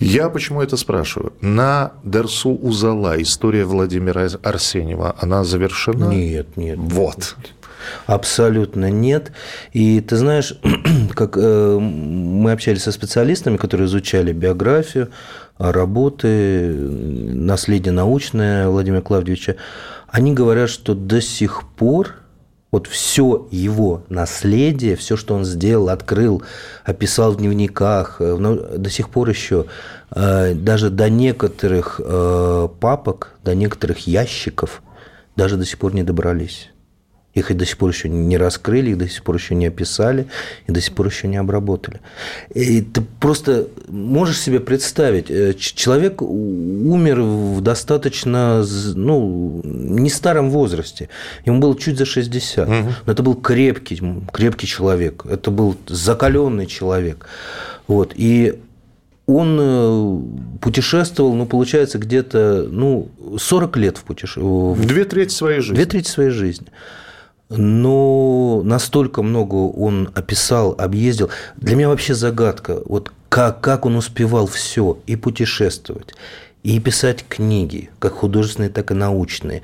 Я 0.00 0.28
почему 0.28 0.62
это 0.62 0.76
спрашиваю? 0.76 1.32
На 1.40 1.92
Дерсу 2.04 2.50
Узала 2.50 3.20
история 3.20 3.64
Владимира 3.64 4.28
Арсеньева, 4.42 5.16
она 5.18 5.42
завершена? 5.42 6.04
Нет, 6.04 6.56
нет. 6.56 6.78
Вот. 6.78 7.36
Нет. 7.38 7.57
Абсолютно 8.06 8.90
нет. 8.90 9.32
И 9.72 10.00
ты 10.00 10.16
знаешь, 10.16 10.54
как 11.14 11.36
э, 11.36 11.78
мы 11.78 12.52
общались 12.52 12.82
со 12.82 12.92
специалистами, 12.92 13.56
которые 13.56 13.86
изучали 13.86 14.32
биографию, 14.32 15.10
работы, 15.58 16.72
наследие 16.72 17.92
научное 17.92 18.68
Владимира 18.68 19.02
Клавдевича, 19.02 19.56
они 20.08 20.32
говорят, 20.32 20.70
что 20.70 20.94
до 20.94 21.20
сих 21.20 21.64
пор 21.76 22.14
вот 22.70 22.86
все 22.86 23.48
его 23.50 24.02
наследие, 24.08 24.94
все, 24.94 25.16
что 25.16 25.34
он 25.34 25.44
сделал, 25.44 25.88
открыл, 25.88 26.42
описал 26.84 27.32
в 27.32 27.38
дневниках, 27.38 28.16
э, 28.20 28.36
до 28.76 28.90
сих 28.90 29.08
пор 29.08 29.28
еще 29.30 29.66
э, 30.10 30.54
даже 30.54 30.90
до 30.90 31.08
некоторых 31.10 32.00
папок, 32.80 33.38
до 33.44 33.54
некоторых 33.54 34.06
ящиков 34.06 34.82
даже 35.38 35.56
до 35.56 35.64
сих 35.64 35.78
пор 35.78 35.94
не 35.94 36.02
добрались. 36.02 36.70
Их 37.38 37.50
и 37.50 37.54
до 37.54 37.64
сих 37.64 37.78
пор 37.78 37.90
еще 37.90 38.08
не 38.08 38.36
раскрыли, 38.36 38.90
их 38.90 38.98
до 38.98 39.08
сих 39.08 39.22
пор 39.22 39.36
еще 39.36 39.54
не 39.54 39.66
описали, 39.66 40.26
и 40.66 40.72
до 40.72 40.80
сих 40.80 40.94
пор 40.94 41.06
еще 41.06 41.28
не 41.28 41.36
обработали. 41.36 42.00
И 42.54 42.82
ты 42.82 43.00
просто 43.20 43.68
можешь 43.88 44.40
себе 44.40 44.60
представить, 44.60 45.30
э, 45.30 45.54
человек 45.54 46.20
умер 46.20 47.20
в 47.20 47.60
достаточно, 47.60 48.64
ну, 48.94 49.60
не 49.64 50.10
старом 50.10 50.50
возрасте. 50.50 51.08
Ему 51.46 51.60
было 51.60 51.78
чуть 51.78 51.98
за 51.98 52.04
60. 52.04 52.68
Угу. 52.68 52.88
Но 53.06 53.12
это 53.12 53.22
был 53.22 53.34
крепкий, 53.34 54.02
крепкий 54.32 54.66
человек. 54.66 55.24
Это 55.24 55.50
был 55.50 55.76
закаленный 55.86 56.66
человек. 56.66 57.26
Вот. 57.86 58.12
И 58.16 58.58
он 59.26 59.58
э, 59.60 60.58
путешествовал, 60.60 61.34
ну, 61.34 61.46
получается, 61.46 61.98
где-то, 61.98 62.66
ну, 62.70 63.10
40 63.38 63.76
лет 63.76 63.98
в 63.98 64.02
путешествии. 64.02 64.86
Две 64.86 65.04
трети 65.04 65.32
своей 65.32 65.60
жизни. 65.60 65.74
Две 65.76 65.86
трети 65.86 66.08
своей 66.08 66.30
жизни 66.30 66.66
но 67.50 68.62
настолько 68.64 69.22
много 69.22 69.54
он 69.54 70.10
описал, 70.14 70.74
объездил. 70.78 71.30
Для 71.56 71.76
меня 71.76 71.88
вообще 71.88 72.14
загадка, 72.14 72.80
вот 72.84 73.12
как, 73.28 73.60
как 73.60 73.86
он 73.86 73.96
успевал 73.96 74.46
все 74.46 74.98
и 75.06 75.16
путешествовать, 75.16 76.14
и 76.62 76.78
писать 76.80 77.24
книги, 77.28 77.90
как 77.98 78.14
художественные, 78.14 78.70
так 78.70 78.90
и 78.90 78.94
научные, 78.94 79.62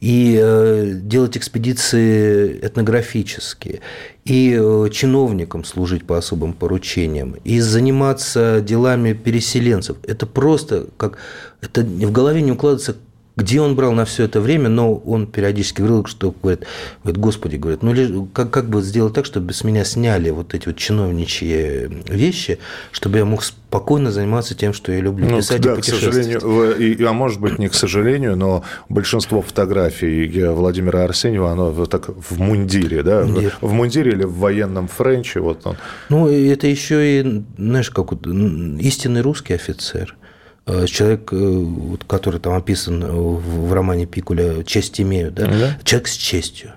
и 0.00 0.38
э, 0.40 0.92
делать 0.94 1.36
экспедиции 1.36 2.58
этнографические, 2.62 3.80
и 4.24 4.56
э, 4.58 4.88
чиновникам 4.92 5.64
служить 5.64 6.06
по 6.06 6.16
особым 6.16 6.52
поручениям, 6.52 7.34
и 7.44 7.60
заниматься 7.60 8.60
делами 8.60 9.12
переселенцев. 9.12 9.96
Это 10.06 10.26
просто 10.26 10.86
как... 10.96 11.18
Это 11.60 11.82
в 11.82 12.12
голове 12.12 12.40
не 12.40 12.52
укладывается, 12.52 12.96
где 13.38 13.60
он 13.60 13.76
брал 13.76 13.92
на 13.92 14.04
все 14.04 14.24
это 14.24 14.40
время, 14.40 14.68
но 14.68 14.92
он 14.92 15.28
периодически 15.28 15.80
говорил, 15.80 16.04
что 16.06 16.34
говорит, 16.42 16.66
говорит 17.04 17.20
Господи, 17.20 17.54
говорит, 17.54 17.82
ну 17.84 18.28
как, 18.32 18.50
как 18.50 18.68
бы 18.68 18.82
сделать 18.82 19.14
так, 19.14 19.26
чтобы 19.26 19.52
с 19.52 19.62
меня 19.62 19.84
сняли 19.84 20.30
вот 20.30 20.54
эти 20.54 20.66
вот 20.66 20.76
чиновничьи 20.76 21.88
вещи, 22.08 22.58
чтобы 22.90 23.18
я 23.18 23.24
мог 23.24 23.44
спокойно 23.44 24.10
заниматься 24.10 24.56
тем, 24.56 24.72
что 24.72 24.90
я 24.90 24.98
люблю, 25.00 25.28
ну, 25.28 25.36
писать 25.36 25.60
да, 25.60 25.74
и 25.74 25.76
путешествовать. 25.76 26.38
К 26.38 26.40
сожалению, 26.40 27.08
а 27.08 27.12
может 27.12 27.40
быть 27.40 27.60
не 27.60 27.68
к 27.68 27.74
сожалению, 27.74 28.36
но 28.36 28.64
большинство 28.88 29.40
фотографий 29.40 30.48
Владимира 30.48 31.04
Арсеньева, 31.04 31.52
оно 31.52 31.70
вот 31.70 31.90
так 31.90 32.08
в 32.08 32.40
мундире, 32.40 33.04
да, 33.04 33.22
Нет. 33.22 33.54
в 33.60 33.72
мундире 33.72 34.12
или 34.12 34.24
в 34.24 34.34
военном 34.34 34.88
френче, 34.88 35.38
вот 35.38 35.64
он. 35.64 35.76
Ну, 36.08 36.26
это 36.28 36.66
еще 36.66 37.20
и, 37.20 37.44
знаешь, 37.56 37.90
как 37.90 38.10
вот, 38.10 38.26
истинный 38.26 39.20
русский 39.20 39.54
офицер– 39.54 40.16
человек, 40.86 41.32
э, 41.32 41.96
который 42.06 42.40
там 42.40 42.54
описан 42.54 43.04
в 43.04 43.72
романе 43.72 44.06
Пикуля, 44.06 44.62
«Честь 44.64 45.00
имею», 45.00 45.30
да? 45.30 45.46
да? 45.46 45.78
человек 45.84 46.08
с 46.08 46.16
честью. 46.16 46.72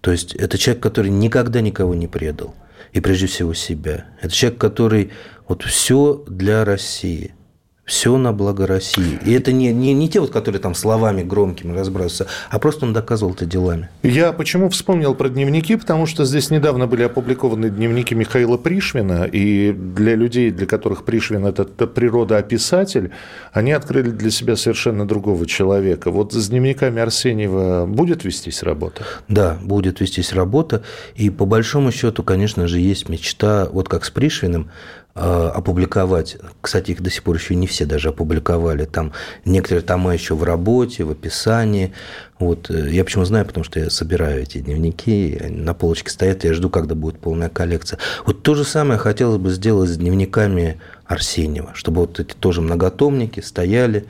То 0.00 0.12
есть 0.12 0.34
это 0.34 0.58
человек, 0.58 0.82
который 0.82 1.10
никогда 1.10 1.60
никого 1.60 1.94
не 1.94 2.06
предал, 2.06 2.54
и 2.92 3.00
прежде 3.00 3.26
всего 3.26 3.54
себя. 3.54 4.06
Это 4.20 4.32
человек, 4.32 4.60
который 4.60 5.12
вот 5.48 5.62
все 5.62 6.24
для 6.28 6.64
России– 6.64 7.34
все 7.84 8.16
на 8.16 8.32
благо 8.32 8.66
России. 8.66 9.18
И 9.24 9.32
это 9.32 9.52
не, 9.52 9.72
не, 9.72 9.92
не 9.92 10.08
те, 10.08 10.20
вот, 10.20 10.30
которые 10.30 10.60
там 10.60 10.74
словами 10.74 11.22
громкими 11.22 11.72
разбрасываются, 11.72 12.26
а 12.50 12.58
просто 12.58 12.86
он 12.86 12.92
доказывал 12.92 13.32
это 13.34 13.44
делами. 13.44 13.90
Я 14.02 14.32
почему 14.32 14.70
вспомнил 14.70 15.14
про 15.14 15.28
дневники? 15.28 15.76
Потому 15.76 16.06
что 16.06 16.24
здесь 16.24 16.50
недавно 16.50 16.86
были 16.86 17.02
опубликованы 17.02 17.68
дневники 17.68 18.14
Михаила 18.14 18.56
Пришвина, 18.56 19.24
и 19.24 19.72
для 19.72 20.14
людей, 20.14 20.50
для 20.50 20.66
которых 20.66 21.04
Пришвин– 21.04 21.46
это, 21.46 21.62
это 21.62 21.86
природоописатель, 21.86 23.10
они 23.52 23.72
открыли 23.72 24.10
для 24.10 24.30
себя 24.30 24.56
совершенно 24.56 25.06
другого 25.06 25.46
человека. 25.46 26.10
Вот 26.10 26.32
с 26.32 26.48
дневниками 26.48 27.02
Арсеньева 27.02 27.86
будет 27.86 28.24
вестись 28.24 28.62
работа? 28.62 29.04
Да, 29.28 29.58
будет 29.62 30.00
вестись 30.00 30.32
работа. 30.32 30.82
И 31.16 31.28
по 31.28 31.44
большому 31.44 31.92
счету, 31.92 32.22
конечно 32.22 32.66
же, 32.66 32.80
есть 32.80 33.08
мечта, 33.08 33.68
вот 33.70 33.88
как 33.88 34.04
с 34.04 34.10
Пришвиным, 34.10 34.70
опубликовать. 35.14 36.36
Кстати, 36.60 36.90
их 36.90 37.00
до 37.00 37.08
сих 37.08 37.22
пор 37.22 37.36
еще 37.36 37.54
не 37.54 37.68
все 37.68 37.86
даже 37.86 38.08
опубликовали. 38.08 38.84
Там 38.84 39.12
некоторые 39.44 39.82
тома 39.82 40.12
еще 40.12 40.34
в 40.34 40.42
работе, 40.42 41.04
в 41.04 41.10
описании. 41.10 41.92
Вот. 42.40 42.68
Э, 42.70 42.90
я 42.90 43.04
почему 43.04 43.24
знаю, 43.24 43.46
потому 43.46 43.62
что 43.62 43.78
я 43.78 43.90
собираю 43.90 44.42
эти 44.42 44.58
дневники, 44.58 45.40
на 45.48 45.72
полочке 45.72 46.10
стоят, 46.10 46.44
я 46.44 46.52
жду, 46.52 46.68
когда 46.68 46.94
будет 46.94 47.18
полная 47.18 47.48
коллекция. 47.48 47.98
Вот 48.26 48.42
то 48.42 48.54
же 48.54 48.64
самое 48.64 48.98
хотелось 48.98 49.38
бы 49.38 49.50
сделать 49.50 49.88
с 49.88 49.96
дневниками 49.96 50.80
Арсеньева, 51.06 51.70
чтобы 51.74 52.02
вот 52.02 52.18
эти 52.18 52.34
тоже 52.34 52.60
многотомники 52.60 53.40
стояли, 53.40 54.06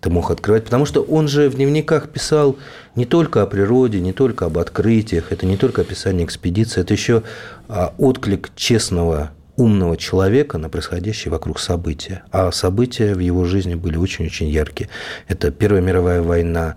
ты 0.00 0.10
мог 0.10 0.30
открывать. 0.30 0.64
Потому 0.64 0.86
что 0.86 1.02
он 1.02 1.28
же 1.28 1.48
в 1.48 1.54
дневниках 1.54 2.08
писал 2.08 2.56
не 2.94 3.04
только 3.04 3.42
о 3.42 3.46
природе, 3.46 4.00
не 4.00 4.12
только 4.12 4.46
об 4.46 4.58
открытиях, 4.58 5.30
это 5.30 5.46
не 5.46 5.56
только 5.56 5.82
описание 5.82 6.26
экспедиции, 6.26 6.80
это 6.80 6.94
еще 6.94 7.22
а, 7.68 7.94
отклик 7.98 8.50
честного 8.56 9.30
умного 9.58 9.96
человека 9.96 10.56
на 10.56 10.70
происходящие 10.70 11.32
вокруг 11.32 11.58
события. 11.58 12.22
А 12.30 12.50
события 12.52 13.14
в 13.14 13.18
его 13.18 13.44
жизни 13.44 13.74
были 13.74 13.96
очень-очень 13.96 14.48
яркие. 14.48 14.88
Это 15.26 15.50
Первая 15.50 15.82
мировая 15.82 16.22
война, 16.22 16.76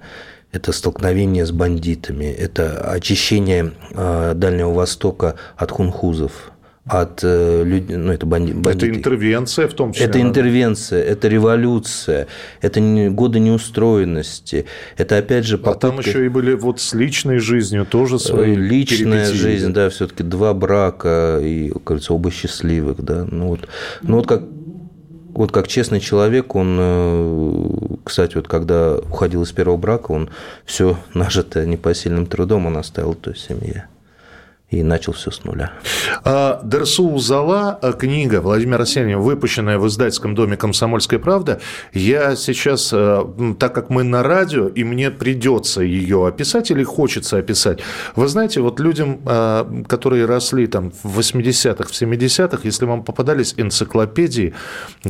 это 0.51 0.73
столкновение 0.73 1.45
с 1.45 1.51
бандитами, 1.51 2.25
это 2.25 2.91
очищение 2.91 3.71
а, 3.93 4.33
Дальнего 4.33 4.73
Востока 4.73 5.35
от 5.55 5.71
хунхузов, 5.71 6.51
от 6.85 7.19
э, 7.23 7.63
людей, 7.63 7.95
ну 7.95 8.11
это 8.11 8.25
банди, 8.25 8.53
бандиты. 8.53 8.87
Это 8.87 8.97
интервенция 8.97 9.67
в 9.67 9.73
том 9.73 9.93
числе. 9.93 10.07
Это 10.07 10.19
интервенция, 10.19 11.03
это 11.03 11.27
революция, 11.27 12.27
это 12.59 12.79
не, 12.79 13.09
годы 13.09 13.39
неустроенности, 13.39 14.65
это 14.97 15.17
опять 15.17 15.45
же 15.45 15.57
попытка... 15.59 15.87
А 15.87 15.91
там 15.91 15.99
еще 15.99 16.25
и 16.25 16.29
были 16.29 16.53
вот 16.53 16.79
с 16.79 16.93
личной 16.93 17.37
жизнью 17.37 17.85
тоже 17.85 18.17
свои 18.17 18.55
Личная 18.55 19.25
жизнь, 19.25 19.71
да, 19.73 19.89
все-таки 19.89 20.23
два 20.23 20.53
брака, 20.53 21.39
и, 21.41 21.71
кажется, 21.83 22.13
оба 22.13 22.31
счастливых, 22.31 23.03
да. 23.03 23.27
Ну 23.29 23.49
вот, 23.49 23.67
ну 24.01 24.17
вот 24.17 24.27
как 24.27 24.43
вот 25.33 25.51
как 25.51 25.67
честный 25.67 26.01
человек, 26.01 26.55
он, 26.55 26.77
э, 26.79 27.69
кстати, 28.03 28.35
вот 28.35 28.47
когда 28.47 28.97
уходил 28.97 29.43
из 29.43 29.51
первого 29.51 29.77
брака, 29.77 30.11
он 30.11 30.29
все 30.65 30.97
нажитое 31.13 31.65
непосильным 31.65 32.25
трудом 32.25 32.65
он 32.65 32.75
оставил 32.75 33.13
той 33.13 33.37
семье 33.37 33.87
и 34.71 34.83
начал 34.83 35.11
все 35.13 35.31
с 35.31 35.43
нуля. 35.43 35.73
А, 36.23 36.61
Дерсул 36.63 37.19
Зала, 37.19 37.77
э, 37.81 37.91
книга 37.91 38.39
Владимира 38.39 38.79
Арсеньева, 38.79 39.21
выпущенная 39.21 39.77
в 39.77 39.87
издательском 39.87 40.33
доме 40.33 40.55
«Комсомольская 40.55 41.19
правда». 41.19 41.59
Я 41.93 42.37
сейчас, 42.37 42.91
э, 42.93 43.23
так 43.59 43.75
как 43.75 43.89
мы 43.89 44.03
на 44.03 44.23
радио, 44.23 44.67
и 44.67 44.85
мне 44.85 45.11
придется 45.11 45.81
ее 45.81 46.25
описать 46.25 46.71
или 46.71 46.83
хочется 46.83 47.37
описать, 47.37 47.79
вы 48.15 48.27
знаете, 48.29 48.61
вот 48.61 48.79
людям, 48.79 49.19
которые 49.87 50.25
росли 50.25 50.67
там 50.67 50.91
в 51.03 51.19
80-х, 51.19 51.89
в 51.89 51.91
70-х, 51.91 52.59
если 52.63 52.85
вам 52.85 53.03
попадались 53.03 53.53
энциклопедии, 53.57 54.53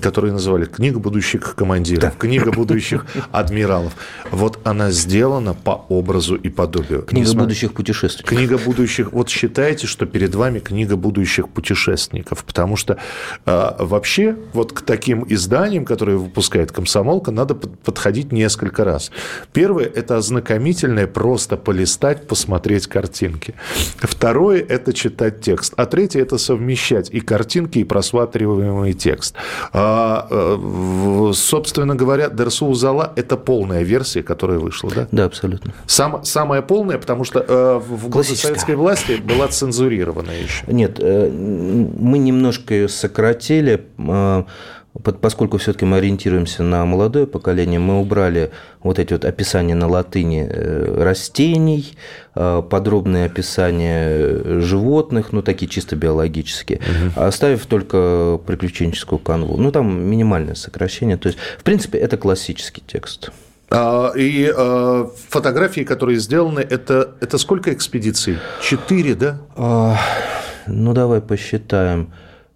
которые 0.02 0.34
называли 0.34 0.66
«Книга 0.66 1.00
будущих 1.00 1.56
командиров», 1.56 2.02
да. 2.02 2.14
«Книга 2.18 2.52
будущих 2.52 3.06
адмиралов», 3.32 3.94
вот 4.32 4.60
она 4.64 4.90
сделана 4.90 5.54
по 5.54 5.86
образу 5.90 6.36
и 6.36 6.50
подобию. 6.50 7.04
Книга 7.04 7.34
будущих 7.34 7.74
путешественников. 7.74 8.38
Книга 8.38 8.58
будущих, 8.58 9.12
вот 9.12 9.30
считаете, 9.52 9.86
что 9.86 10.06
перед 10.06 10.34
вами 10.34 10.60
книга 10.60 10.96
будущих 10.96 11.50
путешественников? 11.50 12.46
Потому 12.46 12.78
что 12.78 12.98
э, 13.46 13.72
вообще 13.80 14.38
вот 14.54 14.72
к 14.72 14.82
таким 14.82 15.26
изданиям, 15.28 15.84
которые 15.84 16.18
выпускает 16.18 16.72
комсомолка, 16.72 17.32
надо 17.32 17.56
подходить 17.56 18.32
несколько 18.32 18.86
раз. 18.86 19.12
Первое– 19.52 19.86
это 19.96 20.16
ознакомительное, 20.16 21.06
просто 21.06 21.58
полистать, 21.58 22.28
посмотреть 22.28 22.88
картинки. 22.88 23.56
Второе– 23.98 24.66
это 24.70 24.94
читать 24.94 25.42
текст. 25.42 25.74
А 25.76 25.86
третье– 25.86 26.22
это 26.22 26.38
совмещать 26.38 27.10
и 27.12 27.20
картинки, 27.20 27.80
и 27.80 27.84
просматриваемый 27.84 28.94
текст. 28.94 29.36
А, 29.74 30.28
э, 30.30 31.32
собственно 31.34 31.96
говоря, 31.96 32.30
Дерсу 32.30 32.74
Зала– 32.74 33.12
это 33.18 33.36
полная 33.36 33.84
версия, 33.84 34.24
которая 34.24 34.60
вышла, 34.60 34.92
да? 34.96 35.08
Да, 35.12 35.26
абсолютно. 35.26 35.74
Сам, 35.88 36.24
самая 36.24 36.62
полная, 36.62 36.98
потому 36.98 37.26
что 37.26 37.44
э, 37.46 37.82
в 37.86 38.08
годы 38.08 38.34
советской 38.36 38.76
власти 38.76 39.20
была 39.22 39.41
была 39.42 39.48
цензурирована 39.48 40.32
еще? 40.32 40.64
Нет, 40.68 40.98
э, 41.00 41.30
мы 41.30 42.18
немножко 42.20 42.74
ее 42.74 42.88
сократили, 42.88 43.82
э, 43.98 44.44
поскольку 45.22 45.58
все-таки 45.58 45.86
мы 45.86 45.98
ориентируемся 45.98 46.64
на 46.64 46.86
молодое 46.86 47.26
поколение, 47.26 47.80
мы 47.80 48.00
убрали 48.00 48.52
вот 48.84 49.00
эти 49.00 49.14
вот 49.14 49.26
описания 49.26 49.76
на 49.76 49.88
латыни 49.88 50.48
э, 50.48 51.04
растений, 51.04 51.94
подробные 52.34 53.26
описания 53.26 54.60
животных, 54.62 55.34
ну, 55.34 55.42
такие 55.42 55.68
чисто 55.68 55.98
биологические, 55.98 56.80
угу. 56.80 57.22
оставив 57.26 57.66
только 57.66 58.40
приключенческую 58.46 59.20
канву. 59.20 59.58
Ну, 59.58 59.72
там 59.72 60.02
минимальное 60.02 60.56
сокращение. 60.56 61.18
То 61.18 61.28
есть, 61.28 61.40
в 61.60 61.64
принципе, 61.64 61.98
это 61.98 62.16
классический 62.16 62.84
текст. 62.88 63.32
А, 63.72 64.12
и 64.16 64.52
а, 64.54 65.10
фотографии, 65.30 65.82
которые 65.82 66.20
сделаны, 66.20 66.60
это, 66.60 67.16
это 67.22 67.38
сколько 67.38 67.74
экспедиций? 67.74 68.38
Четыре, 68.62 69.16
да? 69.16 69.38
А, 69.56 69.98
ну, 70.68 70.94
давай 70.94 71.22
посчитаем. 71.22 72.12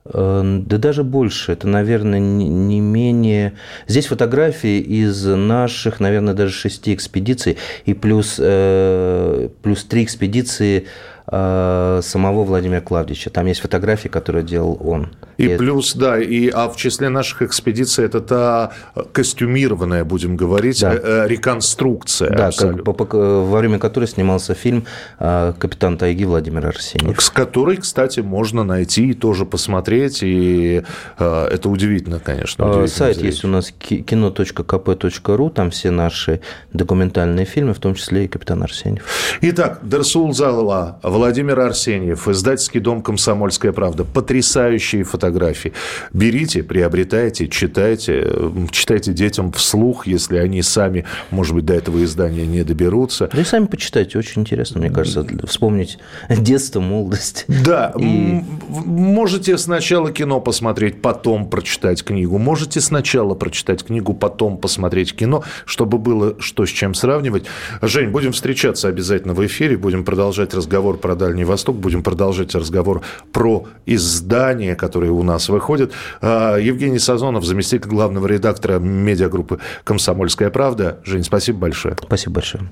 Да 0.07 0.77
даже 0.77 1.03
больше, 1.03 1.53
это, 1.53 1.67
наверное, 1.67 2.19
не 2.19 2.79
менее... 2.79 3.53
Здесь 3.87 4.05
фотографии 4.05 4.79
из 4.79 5.25
наших, 5.25 5.99
наверное, 5.99 6.35
даже 6.35 6.53
шести 6.53 6.93
экспедиций, 6.93 7.57
и 7.85 7.95
плюс, 7.95 8.35
э, 8.37 9.49
плюс 9.63 9.83
три 9.83 10.03
экспедиции 10.03 10.85
самого 11.27 12.43
Владимира 12.43 12.81
Клавдича. 12.81 13.29
Там 13.29 13.47
есть 13.47 13.59
фотографии, 13.59 14.07
которые 14.07 14.43
делал 14.43 14.79
он. 14.83 15.15
И, 15.37 15.47
и 15.47 15.57
плюс, 15.57 15.93
да, 15.95 16.19
и, 16.19 16.49
а 16.49 16.69
в 16.69 16.77
числе 16.77 17.09
наших 17.09 17.41
экспедиций 17.41 18.05
это 18.05 18.21
та 18.21 18.71
костюмированная, 19.11 20.03
будем 20.03 20.37
говорить, 20.37 20.81
да. 20.81 20.93
Э, 20.93 21.27
реконструкция. 21.27 22.29
Да, 22.29 22.51
как, 22.51 23.13
во 23.13 23.57
время 23.57 23.79
которой 23.79 24.05
снимался 24.05 24.53
фильм 24.53 24.85
э, 25.19 25.53
«Капитан 25.57 25.97
тайги» 25.97 26.25
Владимир 26.25 26.67
Арсеньев. 26.67 27.19
С 27.19 27.29
которой, 27.29 27.77
кстати, 27.77 28.19
можно 28.19 28.63
найти 28.63 29.09
и 29.09 29.13
тоже 29.13 29.45
посмотреть, 29.45 30.19
и 30.21 30.83
это 31.17 31.69
удивительно, 31.69 32.19
конечно. 32.19 32.65
Удивительно 32.65 32.87
Сайт 32.87 33.15
зритель. 33.15 33.29
есть 33.31 33.43
у 33.43 33.47
нас 33.47 33.71
кино.кп.ру, 33.71 35.49
там 35.49 35.71
все 35.71 35.91
наши 35.91 36.39
документальные 36.71 37.45
фильмы, 37.45 37.73
в 37.73 37.79
том 37.79 37.95
числе 37.95 38.25
и 38.25 38.27
«Капитан 38.27 38.63
Арсеньев». 38.63 39.03
Итак, 39.41 39.79
Дерсул 39.81 40.33
Залова, 40.33 40.99
Владимир 41.15 41.57
Арсеньев, 41.61 42.27
издательский 42.27 42.81
дом 42.81 43.01
«Комсомольская 43.01 43.71
правда». 43.71 44.03
Потрясающие 44.03 45.05
фотографии. 45.05 45.71
Берите, 46.11 46.61
приобретайте, 46.61 47.47
читайте. 47.47 48.27
Читайте 48.69 49.13
детям 49.13 49.53
вслух, 49.53 50.07
если 50.07 50.35
они 50.35 50.61
сами, 50.61 51.05
может 51.31 51.55
быть, 51.55 51.63
до 51.63 51.73
этого 51.73 52.03
издания 52.03 52.45
не 52.45 52.63
доберутся. 52.63 53.29
Да 53.31 53.39
и 53.39 53.45
сами 53.45 53.67
почитайте. 53.67 54.17
Очень 54.19 54.41
интересно, 54.41 54.81
мне 54.81 54.89
кажется, 54.89 55.25
вспомнить 55.47 55.99
детство, 56.29 56.81
молодость. 56.81 57.45
Да. 57.47 57.93
И... 57.97 58.41
Можете 58.67 59.57
сначала 59.57 60.11
кино 60.11 60.41
посмотреть, 60.41 61.01
потом 61.01 61.49
прочитать 61.49 62.03
книгу. 62.03 62.37
Можете 62.37 62.81
сначала 62.81 63.35
прочитать 63.35 63.85
книгу, 63.85 64.13
потом 64.13 64.57
посмотреть 64.57 65.15
кино, 65.15 65.45
чтобы 65.65 65.97
было 65.97 66.35
что 66.41 66.65
с 66.65 66.69
чем 66.69 66.93
сравнивать. 66.93 67.45
Жень, 67.81 68.09
будем 68.09 68.33
встречаться 68.33 68.89
обязательно 68.89 69.33
в 69.33 69.45
эфире, 69.45 69.77
будем 69.77 70.03
продолжать 70.03 70.53
разговор 70.53 70.97
про 71.05 71.15
Дальний 71.15 71.43
Восток, 71.43 71.75
будем 71.75 72.01
продолжать 72.01 72.55
разговор 72.55 73.03
про 73.31 73.67
издания, 73.85 74.73
которые 74.73 75.11
у 75.11 75.21
нас 75.21 75.49
выходят. 75.49 75.91
А, 76.19 76.57
Евгений 76.57 76.97
Сазонов, 76.97 77.45
заместитель 77.45 77.87
главного 77.87 78.25
редактора 78.25 78.79
медиагруппы 78.79 79.59
«Комсомольская 79.83 80.49
правда». 80.49 80.97
Жень, 81.03 81.23
спасибо 81.23 81.59
большое. 81.59 81.95
Спасибо 82.01 82.33
большое. 82.33 82.63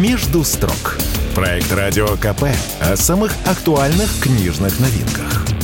«Между 0.00 0.42
строк»– 0.42 0.98
проект 1.36 1.72
«Радио 1.72 2.08
КП» 2.16 2.46
о 2.80 2.96
самых 2.96 3.32
актуальных 3.46 4.10
книжных 4.20 4.80
новинках– 4.80 5.44